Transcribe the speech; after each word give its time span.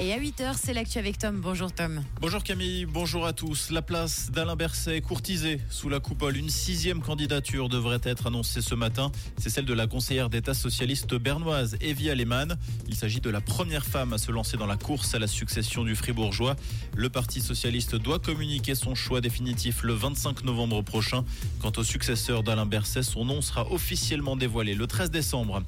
Et 0.00 0.12
à 0.12 0.18
8h, 0.18 0.56
c'est 0.60 0.72
l'actu 0.72 0.98
avec 0.98 1.18
Tom. 1.18 1.40
Bonjour 1.40 1.70
Tom. 1.70 2.02
Bonjour 2.20 2.42
Camille, 2.42 2.84
bonjour 2.84 3.26
à 3.26 3.32
tous. 3.32 3.70
La 3.70 3.80
place 3.80 4.32
d'Alain 4.32 4.56
Berset 4.56 5.00
courtisée 5.00 5.60
sous 5.70 5.88
la 5.88 6.00
coupole. 6.00 6.36
Une 6.36 6.50
sixième 6.50 7.00
candidature 7.00 7.68
devrait 7.68 8.00
être 8.02 8.26
annoncée 8.26 8.60
ce 8.60 8.74
matin. 8.74 9.12
C'est 9.36 9.50
celle 9.50 9.66
de 9.66 9.72
la 9.72 9.86
conseillère 9.86 10.30
d'État 10.30 10.52
socialiste 10.52 11.14
bernoise, 11.14 11.76
Evie 11.80 12.10
Alemann. 12.10 12.58
Il 12.88 12.96
s'agit 12.96 13.20
de 13.20 13.30
la 13.30 13.40
première 13.40 13.86
femme 13.86 14.12
à 14.12 14.18
se 14.18 14.32
lancer 14.32 14.56
dans 14.56 14.66
la 14.66 14.76
course 14.76 15.14
à 15.14 15.20
la 15.20 15.28
succession 15.28 15.84
du 15.84 15.94
Fribourgeois. 15.94 16.56
Le 16.96 17.08
Parti 17.08 17.40
socialiste 17.40 17.94
doit 17.94 18.18
communiquer 18.18 18.74
son 18.74 18.96
choix 18.96 19.20
définitif 19.20 19.84
le 19.84 19.92
25 19.92 20.42
novembre 20.42 20.82
prochain. 20.82 21.24
Quant 21.60 21.72
au 21.76 21.84
successeur 21.84 22.42
d'Alain 22.42 22.66
Berset, 22.66 23.04
son 23.04 23.24
nom 23.24 23.40
sera 23.40 23.70
officiellement 23.70 24.34
dévoilé 24.34 24.74
le 24.74 24.88
13 24.88 25.12
décembre. 25.12 25.62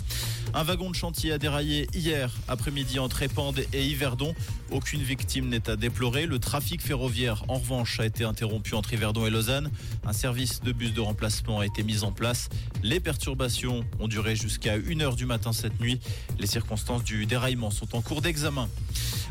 Un 0.53 0.65
wagon 0.65 0.91
de 0.91 0.97
chantier 0.97 1.31
a 1.31 1.39
déraillé 1.39 1.87
hier 1.95 2.33
après-midi 2.49 2.99
entre 2.99 3.23
Épande 3.23 3.61
et 3.73 3.85
Yverdon. 4.17 4.35
Aucune 4.71 5.03
victime 5.03 5.49
n'est 5.49 5.69
à 5.69 5.77
déplorer. 5.77 6.27
Le 6.27 6.39
trafic 6.39 6.81
ferroviaire, 6.81 7.45
en 7.49 7.57
revanche, 7.57 8.01
a 8.01 8.07
été 8.07 8.25
interrompu 8.25 8.75
entre 8.75 8.95
Yverdon 8.95 9.27
et 9.27 9.31
Lausanne. 9.31 9.71
Un 10.07 10.13
service 10.13 10.61
de 10.61 10.73
bus 10.73 10.95
de 10.95 11.01
remplacement 11.01 11.61
a 11.61 11.67
été 11.67 11.83
mis 11.83 12.03
en 12.03 12.13
place. 12.13 12.49
Les 12.83 12.99
perturbations 12.99 13.85
ont 14.01 14.09
duré 14.09 14.35
jusqu'à 14.35 14.79
1h 14.79 15.17
du 15.17 15.27
matin 15.27 15.53
cette 15.53 15.81
nuit. 15.81 16.01
Les 16.39 16.47
circonstances 16.47 17.05
du 17.05 17.27
déraillement 17.27 17.71
sont 17.71 17.95
en 17.95 18.01
cours 18.01 18.23
d'examen. 18.23 18.69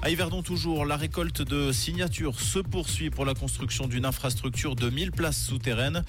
À 0.02 0.12
Yverdon 0.12 0.44
toujours, 0.44 0.86
la 0.86 0.98
récolte 0.98 1.42
de 1.42 1.72
signatures 1.72 2.40
se 2.40 2.60
poursuit 2.60 3.10
pour 3.10 3.26
la 3.26 3.34
construction 3.34 3.88
d'une 3.88 4.06
infrastructure 4.06 4.76
de 4.76 4.90
1000 4.90 5.12
places 5.12 5.44
souterraines. 5.44 6.04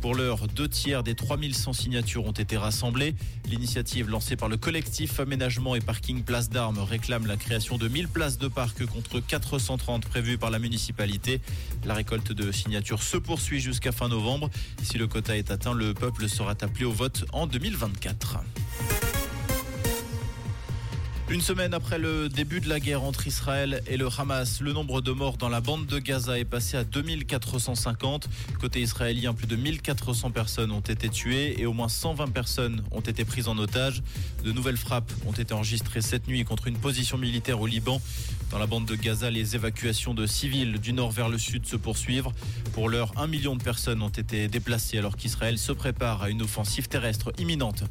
Pour 0.00 0.14
l'heure, 0.14 0.48
deux 0.48 0.68
tiers 0.68 1.02
des 1.02 1.14
3100 1.14 1.74
signatures 1.74 2.24
ont 2.24 2.32
été 2.32 2.56
rassemblées. 2.56 3.14
L'initiative 3.50 4.08
lancée 4.08 4.36
par 4.36 4.48
le 4.48 4.56
collectif 4.56 5.20
Aménagement 5.20 5.74
et 5.74 5.80
Parking 5.80 6.22
Place 6.22 6.48
d'Armes 6.48 6.78
réclame 6.78 7.26
la 7.26 7.36
création 7.36 7.76
de 7.76 7.88
1000 7.88 8.08
places 8.08 8.21
de 8.22 8.46
parc 8.46 8.86
contre 8.86 9.18
430 9.18 10.06
prévues 10.06 10.38
par 10.38 10.50
la 10.50 10.60
municipalité. 10.60 11.40
La 11.84 11.94
récolte 11.94 12.30
de 12.30 12.52
signatures 12.52 13.02
se 13.02 13.16
poursuit 13.16 13.58
jusqu'à 13.58 13.90
fin 13.90 14.08
novembre. 14.08 14.48
Si 14.84 14.96
le 14.96 15.08
quota 15.08 15.36
est 15.36 15.50
atteint, 15.50 15.74
le 15.74 15.92
peuple 15.92 16.28
sera 16.28 16.52
appelé 16.52 16.84
au 16.84 16.92
vote 16.92 17.24
en 17.32 17.48
2024. 17.48 18.38
Une 21.32 21.40
semaine 21.40 21.72
après 21.72 21.98
le 21.98 22.28
début 22.28 22.60
de 22.60 22.68
la 22.68 22.78
guerre 22.78 23.04
entre 23.04 23.26
Israël 23.26 23.82
et 23.86 23.96
le 23.96 24.06
Hamas, 24.18 24.60
le 24.60 24.74
nombre 24.74 25.00
de 25.00 25.12
morts 25.12 25.38
dans 25.38 25.48
la 25.48 25.62
bande 25.62 25.86
de 25.86 25.98
Gaza 25.98 26.38
est 26.38 26.44
passé 26.44 26.76
à 26.76 26.84
2450. 26.84 28.28
Côté 28.60 28.82
israélien, 28.82 29.32
plus 29.32 29.46
de 29.46 29.56
1400 29.56 30.30
personnes 30.30 30.70
ont 30.70 30.80
été 30.80 31.08
tuées 31.08 31.58
et 31.58 31.64
au 31.64 31.72
moins 31.72 31.88
120 31.88 32.26
personnes 32.32 32.84
ont 32.90 33.00
été 33.00 33.24
prises 33.24 33.48
en 33.48 33.56
otage. 33.56 34.02
De 34.44 34.52
nouvelles 34.52 34.76
frappes 34.76 35.10
ont 35.26 35.32
été 35.32 35.54
enregistrées 35.54 36.02
cette 36.02 36.28
nuit 36.28 36.44
contre 36.44 36.66
une 36.66 36.76
position 36.76 37.16
militaire 37.16 37.62
au 37.62 37.66
Liban. 37.66 38.02
Dans 38.50 38.58
la 38.58 38.66
bande 38.66 38.84
de 38.84 38.94
Gaza, 38.94 39.30
les 39.30 39.54
évacuations 39.54 40.12
de 40.12 40.26
civils 40.26 40.78
du 40.78 40.92
nord 40.92 41.10
vers 41.10 41.30
le 41.30 41.38
sud 41.38 41.64
se 41.64 41.76
poursuivent. 41.76 42.28
Pour 42.74 42.90
l'heure, 42.90 43.10
un 43.16 43.26
million 43.26 43.56
de 43.56 43.62
personnes 43.62 44.02
ont 44.02 44.10
été 44.10 44.46
déplacées 44.46 44.98
alors 44.98 45.16
qu'Israël 45.16 45.56
se 45.56 45.72
prépare 45.72 46.22
à 46.22 46.28
une 46.28 46.42
offensive 46.42 46.88
terrestre 46.88 47.32
imminente. 47.38 47.84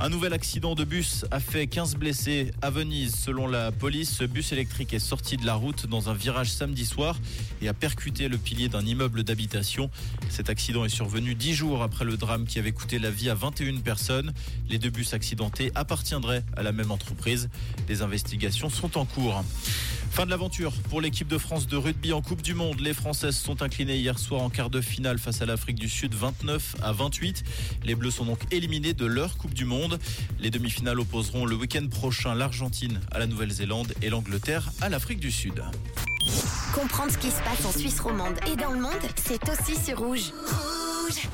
Un 0.00 0.08
nouvel 0.08 0.32
accident 0.32 0.74
de 0.74 0.82
bus 0.82 1.24
a 1.30 1.38
fait 1.38 1.68
15 1.68 1.94
blessés 1.94 2.50
Venise. 2.72 3.14
Selon 3.14 3.46
la 3.46 3.70
police, 3.70 4.10
ce 4.10 4.24
bus 4.24 4.52
électrique 4.52 4.94
est 4.94 4.98
sorti 4.98 5.36
de 5.36 5.44
la 5.44 5.54
route 5.54 5.86
dans 5.86 6.08
un 6.08 6.14
virage 6.14 6.50
samedi 6.50 6.86
soir 6.86 7.18
et 7.60 7.68
a 7.68 7.74
percuté 7.74 8.28
le 8.28 8.38
pilier 8.38 8.68
d'un 8.68 8.84
immeuble 8.84 9.24
d'habitation. 9.24 9.90
Cet 10.30 10.48
accident 10.48 10.84
est 10.86 10.88
survenu 10.88 11.34
dix 11.34 11.52
jours 11.52 11.82
après 11.82 12.06
le 12.06 12.16
drame 12.16 12.46
qui 12.46 12.58
avait 12.58 12.72
coûté 12.72 12.98
la 12.98 13.10
vie 13.10 13.28
à 13.28 13.34
21 13.34 13.80
personnes. 13.80 14.32
Les 14.70 14.78
deux 14.78 14.88
bus 14.88 15.12
accidentés 15.12 15.70
appartiendraient 15.74 16.44
à 16.56 16.62
la 16.62 16.72
même 16.72 16.90
entreprise. 16.90 17.50
Les 17.90 18.00
investigations 18.00 18.70
sont 18.70 18.96
en 18.96 19.04
cours. 19.04 19.44
Fin 20.10 20.26
de 20.26 20.30
l'aventure 20.30 20.72
pour 20.90 21.00
l'équipe 21.00 21.28
de 21.28 21.38
France 21.38 21.66
de 21.66 21.76
rugby 21.76 22.12
en 22.12 22.20
Coupe 22.20 22.42
du 22.42 22.52
Monde. 22.52 22.80
Les 22.80 22.92
Françaises 22.92 23.36
sont 23.36 23.62
inclinées 23.62 23.96
hier 23.96 24.18
soir 24.18 24.42
en 24.42 24.50
quart 24.50 24.68
de 24.68 24.82
finale 24.82 25.18
face 25.18 25.40
à 25.40 25.46
l'Afrique 25.46 25.78
du 25.78 25.88
Sud 25.88 26.14
29 26.14 26.76
à 26.82 26.92
28. 26.92 27.42
Les 27.84 27.94
Bleus 27.94 28.10
sont 28.10 28.26
donc 28.26 28.40
éliminés 28.50 28.92
de 28.92 29.06
leur 29.06 29.38
Coupe 29.38 29.54
du 29.54 29.64
Monde. 29.64 29.98
Les 30.38 30.50
demi-finales 30.50 31.00
opposeront 31.00 31.46
le 31.46 31.54
week-end 31.54 31.86
prochain 31.88 32.34
l'Argentine 32.34 32.61
à 33.10 33.18
la 33.18 33.26
Nouvelle-Zélande 33.26 33.92
et 34.02 34.10
l'Angleterre 34.10 34.70
à 34.80 34.88
l'Afrique 34.88 35.18
du 35.18 35.32
Sud. 35.32 35.64
Comprendre 36.74 37.10
ce 37.10 37.18
qui 37.18 37.30
se 37.30 37.40
passe 37.42 37.64
en 37.64 37.72
Suisse 37.72 37.98
romande 37.98 38.36
et 38.50 38.56
dans 38.56 38.70
le 38.70 38.80
monde, 38.80 38.92
c'est 39.16 39.42
aussi 39.48 39.76
sur 39.76 39.98
Rouge. 39.98 40.32
Rouge 40.46 41.28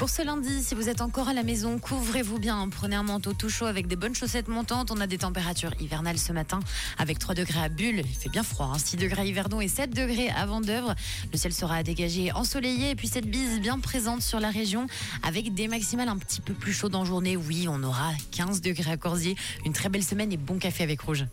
pour 0.00 0.08
ce 0.08 0.22
lundi, 0.22 0.62
si 0.62 0.74
vous 0.74 0.88
êtes 0.88 1.02
encore 1.02 1.28
à 1.28 1.34
la 1.34 1.42
maison, 1.42 1.78
couvrez-vous 1.78 2.38
bien. 2.38 2.66
Prenez 2.70 2.96
un 2.96 3.02
manteau 3.02 3.34
tout 3.34 3.50
chaud 3.50 3.66
avec 3.66 3.86
des 3.86 3.96
bonnes 3.96 4.14
chaussettes 4.14 4.48
montantes. 4.48 4.90
On 4.90 4.98
a 4.98 5.06
des 5.06 5.18
températures 5.18 5.74
hivernales 5.78 6.16
ce 6.16 6.32
matin 6.32 6.60
avec 6.96 7.18
3 7.18 7.34
degrés 7.34 7.60
à 7.60 7.68
Bulle. 7.68 7.98
Il 7.98 8.14
fait 8.16 8.30
bien 8.30 8.42
froid. 8.42 8.72
6 8.78 8.96
hein. 8.96 8.98
degrés 8.98 9.20
à 9.20 9.24
Yverdon 9.26 9.60
et 9.60 9.68
7 9.68 9.90
degrés 9.90 10.30
à 10.30 10.46
Vendœuvre. 10.46 10.94
Le 11.30 11.36
ciel 11.36 11.52
sera 11.52 11.82
dégagé, 11.82 12.32
ensoleillé. 12.32 12.92
Et 12.92 12.94
puis 12.94 13.08
cette 13.08 13.26
bise 13.26 13.60
bien 13.60 13.78
présente 13.78 14.22
sur 14.22 14.40
la 14.40 14.48
région 14.48 14.86
avec 15.22 15.52
des 15.52 15.68
maximales 15.68 16.08
un 16.08 16.16
petit 16.16 16.40
peu 16.40 16.54
plus 16.54 16.72
chaudes 16.72 16.94
en 16.94 17.04
journée. 17.04 17.36
Oui, 17.36 17.66
on 17.68 17.82
aura 17.82 18.10
15 18.30 18.62
degrés 18.62 18.92
à 18.92 18.96
Corsier. 18.96 19.36
Une 19.66 19.74
très 19.74 19.90
belle 19.90 20.02
semaine 20.02 20.32
et 20.32 20.38
bon 20.38 20.58
café 20.58 20.82
avec 20.82 21.02
Rouge. 21.02 21.26